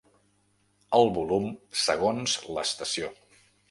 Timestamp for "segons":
1.85-2.37